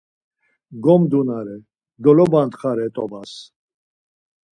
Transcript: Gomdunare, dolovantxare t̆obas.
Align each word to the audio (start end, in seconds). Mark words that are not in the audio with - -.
Gomdunare, 0.83 1.53
dolovantxare 2.07 2.87
t̆obas. 2.95 3.31